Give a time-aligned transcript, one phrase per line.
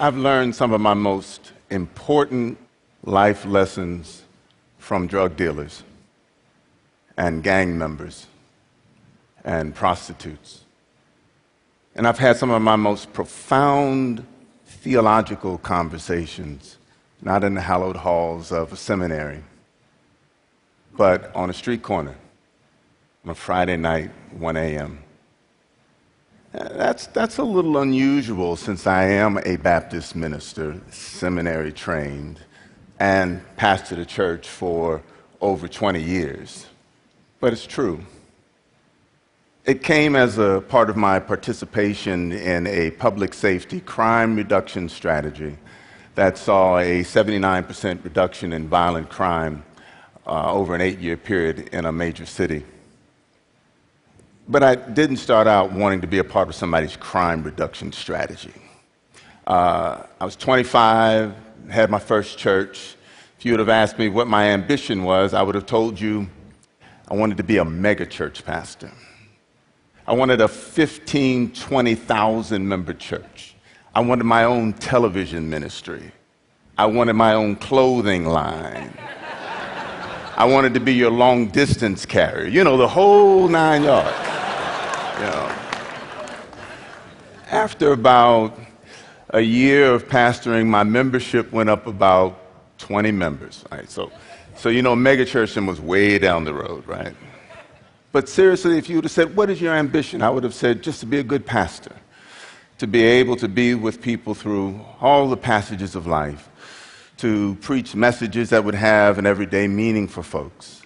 [0.00, 2.56] I've learned some of my most important
[3.02, 4.22] life lessons
[4.78, 5.82] from drug dealers
[7.16, 8.28] and gang members
[9.44, 10.60] and prostitutes.
[11.96, 14.24] And I've had some of my most profound
[14.66, 16.78] theological conversations,
[17.20, 19.42] not in the hallowed halls of a seminary,
[20.96, 22.14] but on a street corner
[23.24, 25.00] on a Friday night, 1 a.m.
[26.52, 32.40] That's, that's a little unusual since I am a Baptist minister, seminary trained,
[32.98, 35.02] and pastored a church for
[35.40, 36.66] over 20 years.
[37.38, 38.00] But it's true.
[39.66, 45.58] It came as a part of my participation in a public safety crime reduction strategy
[46.14, 49.62] that saw a 79% reduction in violent crime
[50.26, 52.64] uh, over an eight year period in a major city.
[54.50, 58.54] But I didn't start out wanting to be a part of somebody's crime reduction strategy.
[59.46, 61.34] Uh, I was 25,
[61.68, 62.96] had my first church.
[63.38, 66.26] If you would have asked me what my ambition was, I would have told you
[67.08, 68.90] I wanted to be a mega church pastor.
[70.06, 73.54] I wanted a 15, 20,000 member church.
[73.94, 76.10] I wanted my own television ministry.
[76.78, 78.96] I wanted my own clothing line.
[80.36, 82.46] I wanted to be your long distance carrier.
[82.46, 84.27] You know, the whole nine yards.
[85.20, 85.52] Know.
[87.50, 88.56] After about
[89.30, 92.38] a year of pastoring, my membership went up about
[92.78, 93.64] 20 members.
[93.72, 93.90] Right?
[93.90, 94.12] So,
[94.56, 97.14] so, you know, megachurch was way down the road, right?
[98.12, 100.22] But seriously, if you would have said, What is your ambition?
[100.22, 101.96] I would have said, Just to be a good pastor,
[102.78, 106.48] to be able to be with people through all the passages of life,
[107.18, 110.82] to preach messages that would have an everyday meaning for folks,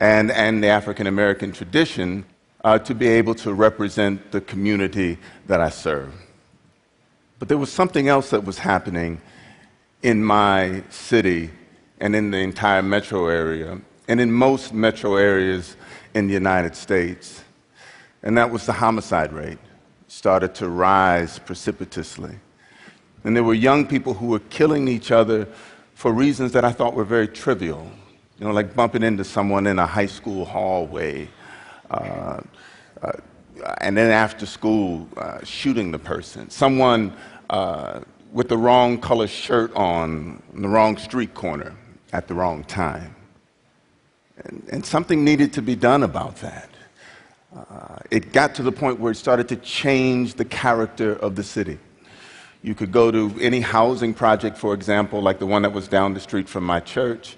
[0.00, 2.24] and, and the African American tradition
[2.66, 5.16] uh, to be able to represent the community
[5.46, 6.12] that I serve.
[7.38, 9.20] But there was something else that was happening
[10.02, 11.50] in my city
[12.00, 15.76] and in the entire metro area, and in most metro areas
[16.14, 17.44] in the United States,
[18.24, 19.58] and that was the homicide rate
[20.08, 22.34] started to rise precipitously.
[23.22, 25.46] And there were young people who were killing each other
[25.94, 27.88] for reasons that I thought were very trivial.
[28.40, 31.28] You know, like bumping into someone in a high school hallway
[33.80, 36.50] and then after school, uh, shooting the person.
[36.50, 37.12] Someone
[37.50, 38.00] uh,
[38.32, 41.74] with the wrong color shirt on, in the wrong street corner
[42.12, 43.14] at the wrong time.
[44.44, 46.70] And, and something needed to be done about that.
[47.56, 51.42] Uh, it got to the point where it started to change the character of the
[51.42, 51.78] city.
[52.62, 56.12] You could go to any housing project, for example, like the one that was down
[56.12, 57.36] the street from my church,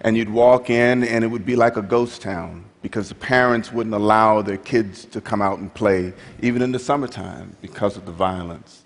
[0.00, 3.72] and you'd walk in and it would be like a ghost town because the parents
[3.72, 6.12] wouldn't allow their kids to come out and play,
[6.42, 8.82] even in the summertime, because of the violence.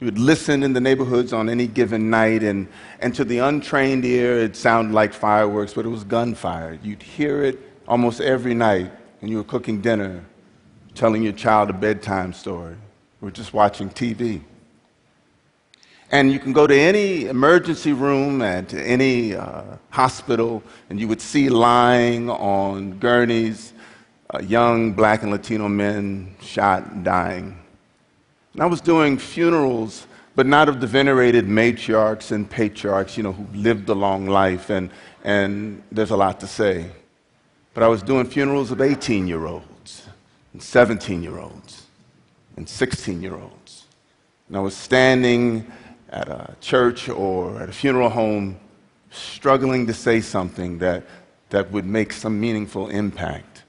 [0.00, 2.66] You would listen in the neighborhoods on any given night, and,
[2.98, 6.76] and to the untrained ear, it sounded like fireworks, but it was gunfire.
[6.82, 10.24] You'd hear it almost every night when you were cooking dinner,
[10.96, 12.74] telling your child a bedtime story,
[13.22, 14.40] or just watching TV.
[16.10, 21.20] And you can go to any emergency room at any uh, hospital, and you would
[21.20, 23.74] see lying on gurneys
[24.32, 27.58] uh, young black and Latino men shot dying.
[28.54, 33.32] And I was doing funerals, but not of the venerated matriarchs and patriarchs, you know,
[33.32, 34.90] who lived a long life, and,
[35.24, 36.86] and there's a lot to say.
[37.74, 40.06] But I was doing funerals of 18 year olds,
[40.52, 41.86] and 17 year olds,
[42.56, 43.84] and 16 year olds.
[44.48, 45.70] And I was standing
[46.10, 48.58] at a church or at a funeral home
[49.10, 51.04] struggling to say something that,
[51.50, 53.62] that would make some meaningful impact.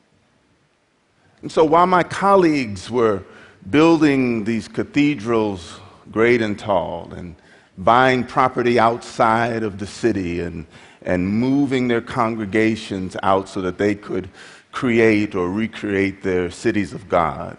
[1.42, 3.24] And so while my colleagues were
[3.70, 5.80] building these cathedrals
[6.12, 7.36] great and tall and
[7.78, 10.66] buying property outside of the city and,
[11.02, 14.30] and moving their congregations out so that they could
[14.72, 17.58] create or recreate their cities of God,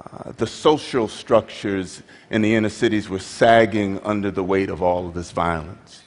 [0.00, 5.06] uh, the social structures in the inner cities were sagging under the weight of all
[5.06, 6.02] of this violence.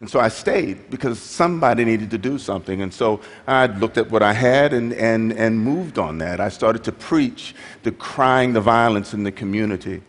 [0.00, 2.82] And so I stayed because somebody needed to do something.
[2.82, 6.38] And so I looked at what I had and, and, and moved on that.
[6.38, 10.02] I started to preach decrying the violence in the community.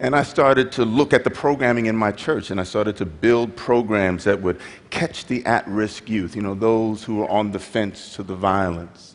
[0.00, 3.06] And I started to look at the programming in my church and I started to
[3.06, 4.60] build programs that would
[4.90, 8.34] catch the at risk youth, you know, those who are on the fence to the
[8.34, 9.11] violence.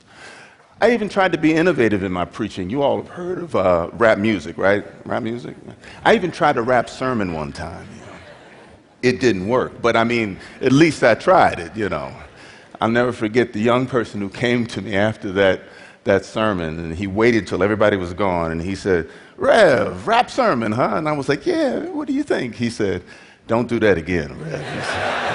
[0.80, 2.70] I even tried to be innovative in my preaching.
[2.70, 4.86] You all have heard of uh, rap music, right?
[5.06, 5.56] Rap music?
[6.06, 7.88] I even tried a rap sermon one time.
[7.96, 8.18] You know.
[9.02, 12.14] It didn't work, but I mean, at least I tried it, you know.
[12.80, 15.62] I'll never forget the young person who came to me after that,
[16.04, 20.72] that sermon and he waited till everybody was gone and he said, Rev, rap sermon,
[20.72, 20.94] huh?
[20.96, 22.54] And I was like, Yeah, what do you think?
[22.54, 23.02] He said,
[23.48, 25.27] Don't do that again, Rev.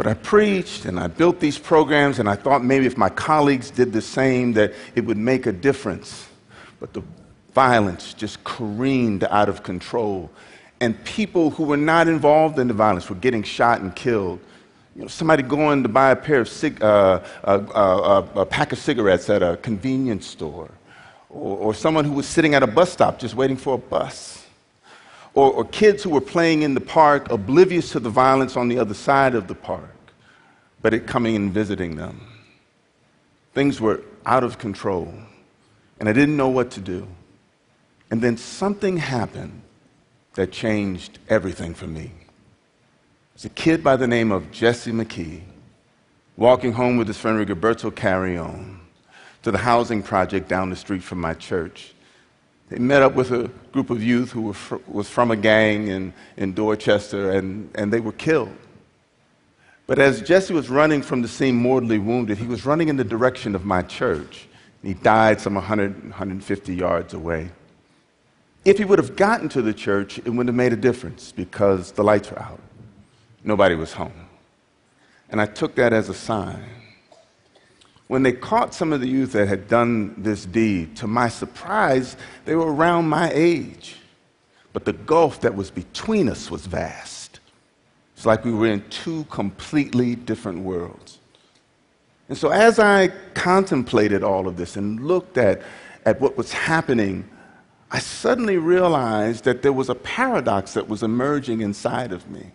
[0.00, 3.70] But I preached and I built these programs and I thought maybe if my colleagues
[3.70, 6.26] did the same that it would make a difference.
[6.80, 7.02] But the
[7.52, 10.30] violence just careened out of control.
[10.80, 14.40] And people who were not involved in the violence were getting shot and killed.
[14.96, 18.72] You know, somebody going to buy a pair of cig- uh, uh, uh, a pack
[18.72, 20.70] of cigarettes at a convenience store,
[21.28, 24.46] or, or, someone who was sitting at a bus stop just waiting for a bus,
[25.34, 28.78] or, or kids who were playing in the park oblivious to the violence on the
[28.78, 29.96] other side of the park,
[30.82, 32.20] but it coming and visiting them.
[33.54, 35.12] Things were out of control,
[35.98, 37.06] and I didn't know what to do.
[38.10, 39.62] And then something happened
[40.34, 42.12] that changed everything for me.
[43.34, 45.42] It's a kid by the name of Jesse McKee
[46.36, 48.80] walking home with his friend Rigoberto Carrion
[49.42, 51.94] to the housing project down the street from my church.
[52.70, 56.14] They met up with a group of youth who fr- was from a gang in,
[56.36, 58.56] in Dorchester, and, and they were killed.
[59.88, 63.02] But as Jesse was running from the scene mortally wounded, he was running in the
[63.02, 64.46] direction of my church.
[64.84, 67.50] He died some 100, 150 yards away.
[68.64, 71.90] If he would have gotten to the church, it wouldn't have made a difference because
[71.90, 72.60] the lights were out.
[73.42, 74.28] Nobody was home.
[75.28, 76.62] And I took that as a sign.
[78.10, 82.16] When they caught some of the youth that had done this deed, to my surprise,
[82.44, 83.94] they were around my age.
[84.72, 87.38] But the gulf that was between us was vast.
[88.16, 91.20] It's like we were in two completely different worlds.
[92.28, 95.62] And so, as I contemplated all of this and looked at,
[96.04, 97.30] at what was happening
[97.92, 102.52] I suddenly realized that there was a paradox that was emerging inside of me.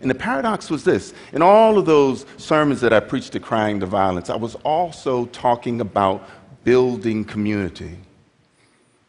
[0.00, 3.86] And the paradox was this in all of those sermons that I preached decrying the
[3.86, 6.28] violence, I was also talking about
[6.64, 7.98] building community.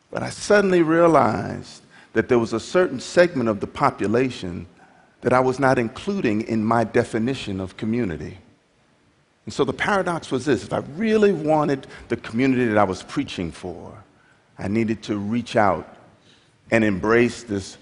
[0.10, 1.82] But I suddenly realized
[2.14, 4.68] that there was a certain segment of the population
[5.22, 8.38] that I was not including in my definition of community.
[9.46, 13.04] And so the paradox was this if I really wanted the community that I was
[13.04, 14.04] preaching for,
[14.60, 15.98] I needed to reach out
[16.70, 17.78] and embrace this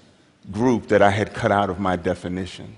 [0.51, 2.75] group that I had cut out of my definition,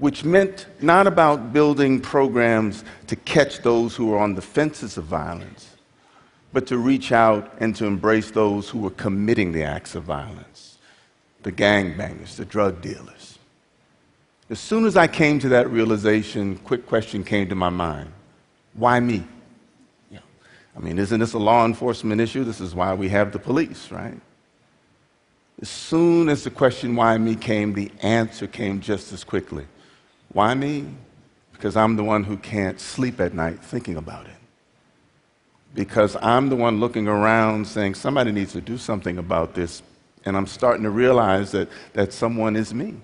[0.00, 5.04] which meant not about building programs to catch those who were on the fences of
[5.04, 5.76] violence,
[6.52, 10.66] but to reach out and to embrace those who were committing the acts of violence
[11.42, 13.38] the gangbangers, the drug dealers.
[14.50, 18.12] As soon as I came to that realization, quick question came to my mind
[18.74, 19.24] why me?
[20.76, 22.44] I mean, isn't this a law enforcement issue?
[22.44, 24.18] This is why we have the police, right?
[25.60, 29.66] As soon as the question why me came, the answer came just as quickly.
[30.32, 30.86] Why me?
[31.52, 34.32] Because I'm the one who can't sleep at night thinking about it.
[35.74, 39.82] Because I'm the one looking around saying, somebody needs to do something about this.
[40.24, 42.94] And I'm starting to realize that, that someone is me.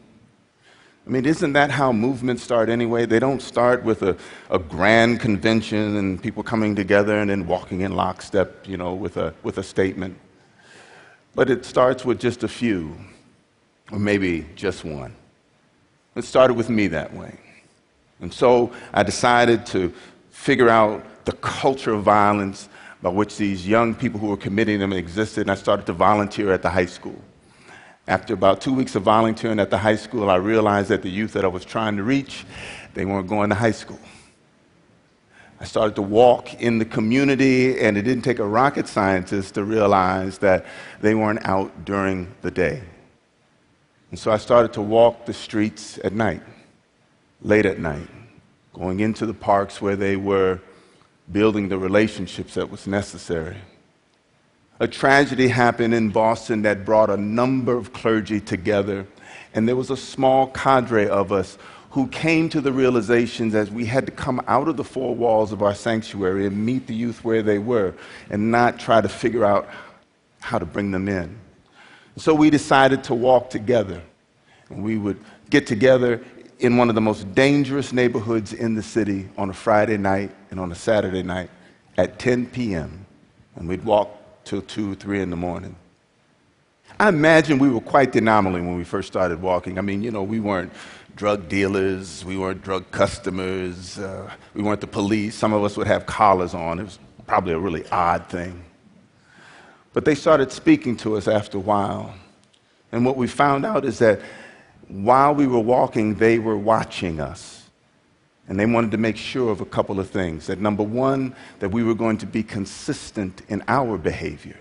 [1.06, 3.06] I mean, isn't that how movements start anyway?
[3.06, 4.16] They don't start with a,
[4.50, 9.16] a grand convention and people coming together and then walking in lockstep, you know, with
[9.16, 10.18] a, with a statement.
[11.36, 12.96] But it starts with just a few,
[13.92, 15.14] or maybe just one.
[16.16, 17.38] It started with me that way.
[18.20, 19.92] And so I decided to
[20.30, 22.68] figure out the culture of violence
[23.02, 26.52] by which these young people who were committing them existed, and I started to volunteer
[26.52, 27.20] at the high school.
[28.08, 31.32] After about two weeks of volunteering at the high school, I realized that the youth
[31.34, 32.46] that I was trying to reach,
[32.94, 33.98] they weren't going to high school.
[35.60, 39.64] I started to walk in the community, and it didn't take a rocket scientist to
[39.64, 40.64] realize that
[41.00, 42.82] they weren't out during the day.
[44.10, 46.42] And so I started to walk the streets at night,
[47.42, 48.08] late at night,
[48.72, 50.60] going into the parks where they were
[51.30, 53.56] building the relationships that was necessary
[54.78, 59.06] a tragedy happened in Boston that brought a number of clergy together.
[59.54, 61.56] And there was a small cadre of us
[61.90, 65.50] who came to the realizations as we had to come out of the four walls
[65.50, 67.94] of our sanctuary and meet the youth where they were
[68.28, 69.66] and not try to figure out
[70.40, 71.38] how to bring them in.
[72.16, 74.02] So we decided to walk together.
[74.70, 75.18] We would
[75.50, 76.24] get together
[76.58, 80.58] in one of the most dangerous neighborhoods in the city on a Friday night and
[80.58, 81.50] on a Saturday night
[81.98, 83.04] at 10 p.m.
[83.56, 84.10] And we'd walk
[84.44, 85.76] till 2, 3 in the morning.
[86.98, 89.78] I imagine we were quite the anomaly when we first started walking.
[89.78, 90.72] I mean, you know, we weren't
[91.14, 95.34] drug dealers, we weren't drug customers, uh, we weren't the police.
[95.34, 96.78] Some of us would have collars on.
[96.78, 98.64] It was probably a really odd thing.
[99.96, 102.14] But they started speaking to us after a while.
[102.92, 104.20] And what we found out is that
[104.88, 107.62] while we were walking, they were watching us.
[108.46, 110.48] And they wanted to make sure of a couple of things.
[110.48, 114.60] That number one, that we were going to be consistent in our behavior,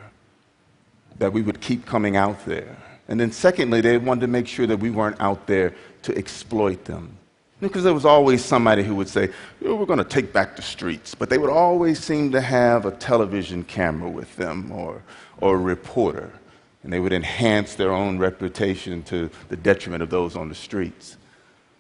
[1.20, 2.78] that we would keep coming out there.
[3.10, 6.86] And then secondly, they wanted to make sure that we weren't out there to exploit
[6.86, 7.18] them.
[7.62, 9.30] Because there was always somebody who would say,
[9.66, 11.16] oh, We're going to take back the streets.
[11.16, 15.02] But they would always seem to have a television camera with them or,
[15.40, 16.32] or a reporter.
[16.84, 21.18] And they would enhance their own reputation to the detriment of those on the streets.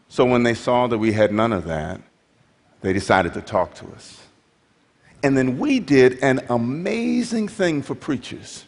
[0.07, 2.01] So when they saw that we had none of that,
[2.81, 4.21] they decided to talk to us.
[5.23, 8.65] And then we did an amazing thing for preachers.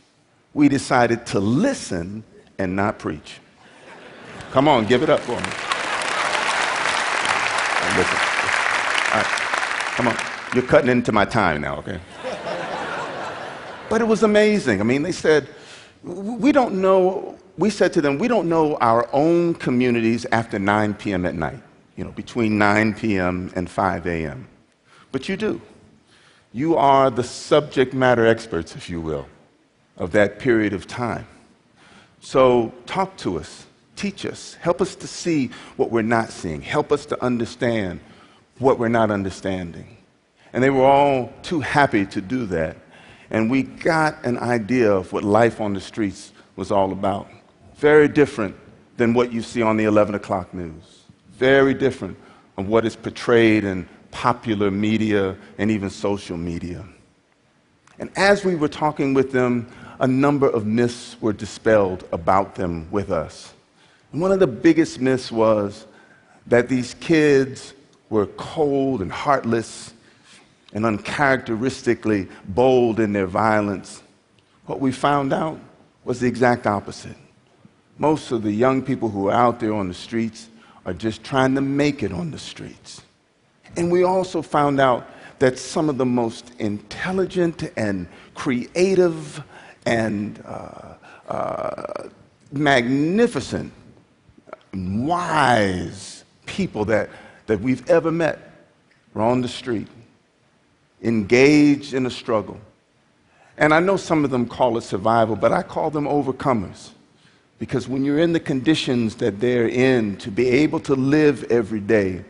[0.54, 2.24] We decided to listen
[2.58, 3.40] and not preach.
[4.52, 5.67] Come on, give it up for me.
[7.96, 8.20] Listen.
[8.20, 9.26] All right.
[9.96, 10.18] Come on.
[10.54, 12.00] You're cutting into my time now, okay?
[13.90, 14.82] But it was amazing.
[14.82, 15.48] I mean, they said,
[16.04, 20.94] we don't know we said to them, we don't know our own communities after 9
[20.96, 21.26] p.m.
[21.26, 21.60] at night,
[21.96, 23.52] you know, between 9 p.m.
[23.56, 24.48] and 5 a.m.
[25.12, 25.60] But you do.
[26.54, 29.28] You are the subject matter experts, if you will,
[29.98, 31.28] of that period of time.
[32.20, 33.66] So talk to us,
[33.98, 38.00] teach us, help us to see what we're not seeing, help us to understand
[38.60, 39.98] what we're not understanding.
[40.54, 42.78] And they were all too happy to do that.
[43.30, 47.28] And we got an idea of what life on the streets was all about.
[47.76, 48.56] Very different
[48.96, 51.04] than what you see on the 11 o'clock news.
[51.34, 52.18] Very different
[52.58, 56.84] of what is portrayed in popular media and even social media.
[58.00, 59.68] And as we were talking with them,
[60.00, 63.54] a number of myths were dispelled about them with us.
[64.18, 65.86] One of the biggest myths was
[66.48, 67.76] that these kids
[68.10, 69.94] were cold and heartless
[70.74, 74.02] and uncharacteristically bold in their violence.
[74.66, 75.60] What we found out
[76.04, 77.16] was the exact opposite.
[78.00, 80.50] Most of the young people who are out there on the streets
[80.84, 83.04] are just trying to make it on the streets.
[83.76, 85.08] And we also found out
[85.38, 89.44] that some of the most intelligent and creative
[89.86, 90.96] and uh,
[91.30, 92.10] uh,
[92.52, 93.72] magnificent,
[94.74, 97.10] wise people that,
[97.48, 98.40] that we've ever met
[99.14, 99.88] were on the street,
[101.02, 102.60] engaged in a struggle.
[103.58, 106.92] And I know some of them call it survival, but I call them overcomers.
[107.60, 111.80] Because when you're in the conditions that they're in, to be able to live every
[111.80, 112.24] day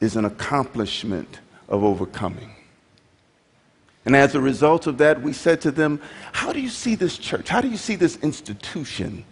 [0.00, 2.54] is an accomplishment of overcoming.
[4.04, 6.00] And as a result of that, we said to them,
[6.32, 7.48] How do you see this church?
[7.48, 9.24] How do you see this institution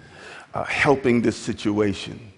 [0.54, 2.32] uh, helping this situation?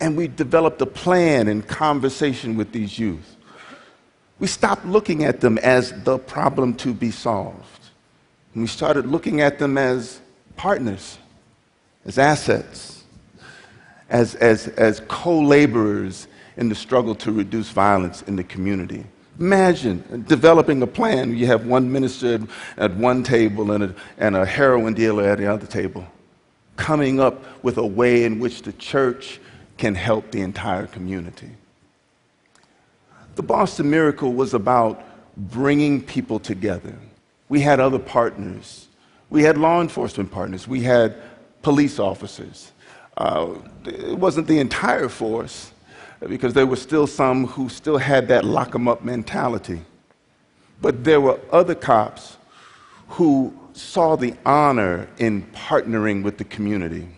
[0.00, 3.36] And we developed a plan in conversation with these youth.
[4.38, 7.58] We stopped looking at them as the problem to be solved.
[8.52, 10.20] And we started looking at them as
[10.56, 11.18] partners
[12.04, 13.04] as assets,
[14.10, 19.04] as, as, as co laborers in the struggle to reduce violence in the community.
[19.40, 21.36] Imagine developing a plan.
[21.36, 22.40] You have one minister
[22.76, 26.06] at one table and a, and a heroin dealer at the other table,
[26.76, 29.40] coming up with a way in which the church
[29.76, 31.50] can help the entire community.
[33.34, 35.02] The Boston Miracle was about
[35.36, 36.94] bringing people together.
[37.48, 38.88] We had other partners.
[39.30, 40.68] We had law enforcement partners.
[40.68, 41.16] We had
[41.62, 42.70] police officers.
[43.16, 43.54] Uh,
[43.84, 45.72] it wasn't the entire force,
[46.28, 49.82] because there were still some who still had that lock 'em up mentality.
[50.80, 52.36] But there were other cops
[53.08, 57.08] who saw the honor in partnering with the community,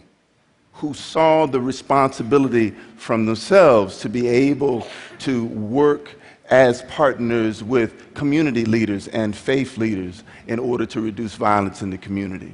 [0.77, 4.87] who saw the responsibility from themselves to be able
[5.19, 6.15] to work
[6.51, 11.99] as partners with community leaders and faith leaders in order to reduce violence in the
[11.99, 12.53] community.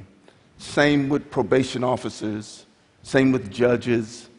[0.57, 2.65] Same with probation officers,
[3.03, 4.29] same with judges,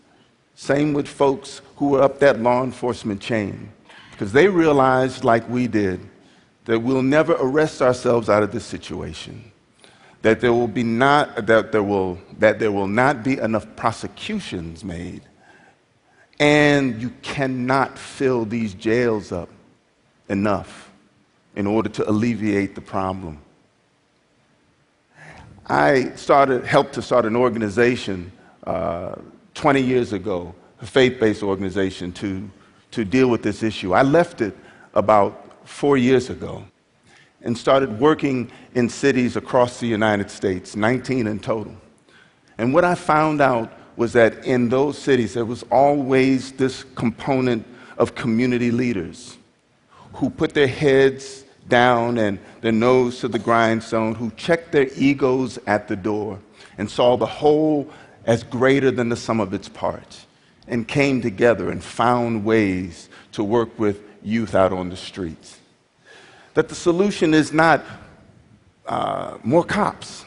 [0.55, 3.71] same with folks who were up that law enforcement chain.
[4.11, 6.01] Because they realized, like we did,
[6.65, 9.53] that we'll never arrest ourselves out of this situation.
[10.25, 14.83] That there will be not that there will that there will not be enough prosecutions
[14.83, 15.21] made.
[16.41, 19.51] And you cannot fill these jails up
[20.31, 20.91] enough
[21.55, 23.39] in order to alleviate the problem.
[25.67, 28.33] I started, helped to start an organization
[28.67, 29.17] uh,
[29.53, 32.51] 20 years ago, a faith based organization to,
[32.93, 33.93] to deal with this issue.
[33.93, 34.57] I left it
[34.95, 36.65] about four years ago
[37.45, 41.77] and started working in cities across the United States, 19 in total.
[42.59, 47.65] And what I found out was that in those cities, there was always this component
[47.99, 49.37] of community leaders
[50.15, 55.59] who put their heads down and their nose to the grindstone, who checked their egos
[55.67, 56.41] at the door
[56.79, 57.89] and saw the whole
[58.27, 60.27] as greater than the sum of its parts.
[60.67, 65.59] and came together and found ways to work with youth out on the streets.
[66.55, 67.85] That the solution is not
[68.87, 70.25] uh, more cops,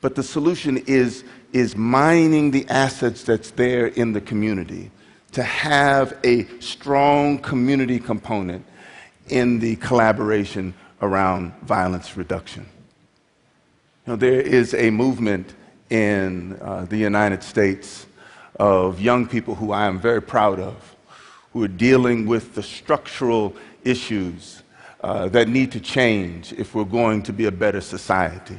[0.00, 4.90] but the solution is, is mining the assets that's there in the community
[5.32, 8.64] to have a strong community component
[9.28, 12.66] in the collaboration around violence reduction.
[14.06, 15.54] You know, there is a movement
[15.90, 18.06] in uh, the United States
[18.58, 20.96] of young people who I am very proud of,
[21.52, 24.62] who are dealing with the structural issues
[25.00, 28.58] uh, that need to change if we're going to be a better society.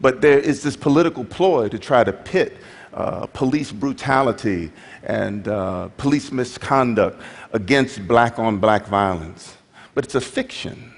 [0.00, 2.58] But there is this political ploy to try to pit
[2.92, 4.70] uh, police brutality
[5.02, 7.20] and uh, police misconduct
[7.52, 9.54] against black on black violence.
[9.94, 10.92] But it's a fiction.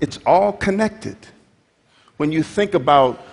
[0.00, 1.16] It's all connected.
[2.16, 3.24] When you think about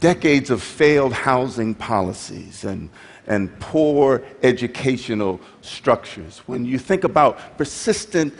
[0.00, 2.90] decades of failed housing policies and,
[3.26, 8.34] and poor educational structures, when you think about persistent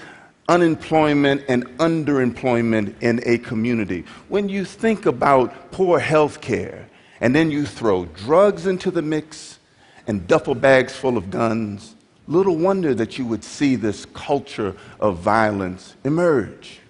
[0.48, 6.88] unemployment and underemployment in a community, when you think about poor health care,
[7.20, 9.58] and then you throw drugs into the mix
[10.06, 11.94] and duffel bags full of guns,
[12.26, 16.80] little wonder that you would see this culture of violence emerge.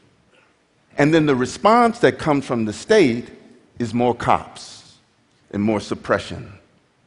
[0.97, 3.31] And then the response that comes from the state
[3.79, 4.97] is more cops
[5.53, 6.53] and more suppression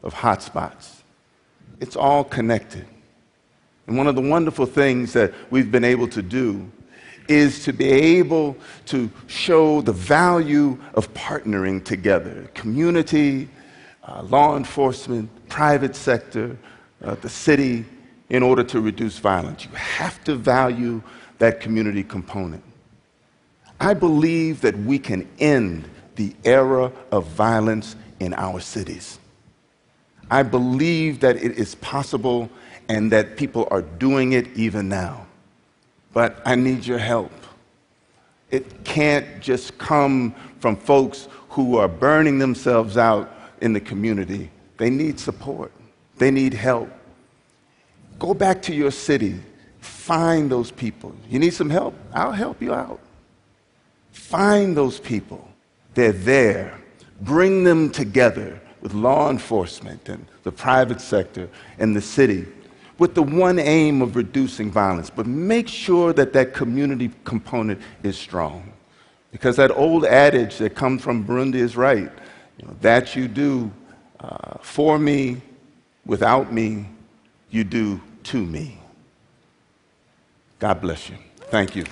[0.01, 1.01] of hotspots.
[1.79, 2.85] It's all connected.
[3.91, 6.71] And one of the wonderful things that we've been able to do
[7.27, 8.55] is to be able
[8.85, 13.49] to show the value of partnering together community,
[14.07, 16.57] uh, law enforcement, private sector,
[17.03, 17.83] uh, the city,
[18.29, 19.65] in order to reduce violence.
[19.65, 21.01] You have to value
[21.39, 22.63] that community component.
[23.81, 29.19] I believe that we can end the era of violence in our cities.
[30.31, 32.49] I believe that it is possible
[32.87, 35.27] and that people are doing it even now.
[36.13, 37.33] But I need your help.
[38.49, 44.49] It can't just come from folks who are burning themselves out in the community.
[44.77, 45.71] They need support,
[46.17, 46.89] they need help.
[48.17, 49.37] Go back to your city,
[49.79, 51.13] find those people.
[51.29, 51.93] You need some help?
[52.13, 52.99] I'll help you out.
[54.11, 55.45] Find those people.
[55.93, 56.77] They're there.
[57.21, 62.47] Bring them together with law enforcement and the private sector and the city
[63.01, 68.15] with the one aim of reducing violence, but make sure that that community component is
[68.15, 68.71] strong.
[69.31, 72.11] Because that old adage that comes from Burundi is right.
[72.59, 73.71] You know, that you do
[74.19, 75.41] uh, for me,
[76.05, 76.85] without me,
[77.49, 78.77] you do to me.
[80.59, 81.15] God bless you.
[81.49, 81.85] Thank you.